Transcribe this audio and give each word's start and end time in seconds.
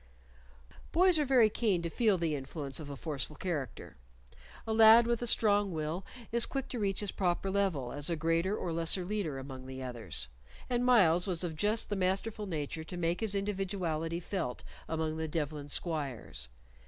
Boys 0.91 1.19
are 1.19 1.25
very 1.25 1.47
keen 1.51 1.83
to 1.83 1.87
feel 1.87 2.17
the 2.17 2.33
influence 2.33 2.79
of 2.79 2.89
a 2.89 2.95
forceful 2.95 3.35
character. 3.35 3.97
A 4.65 4.73
lad 4.73 5.05
with 5.05 5.21
a 5.21 5.27
strong 5.27 5.71
will 5.71 6.03
is 6.31 6.47
quick 6.47 6.67
to 6.69 6.79
reach 6.79 7.01
his 7.01 7.11
proper 7.11 7.51
level 7.51 7.91
as 7.91 8.09
a 8.09 8.15
greater 8.15 8.57
or 8.57 8.73
lesser 8.73 9.05
leader 9.05 9.37
among 9.37 9.67
the 9.67 9.83
others, 9.83 10.27
and 10.71 10.83
Myles 10.83 11.27
was 11.27 11.43
of 11.43 11.55
just 11.55 11.91
the 11.91 11.95
masterful 11.95 12.47
nature 12.47 12.83
to 12.83 12.97
make 12.97 13.19
his 13.19 13.35
individuality 13.35 14.19
felt 14.19 14.63
among 14.89 15.17
the 15.17 15.27
Devlen 15.27 15.69
squires. 15.69 16.47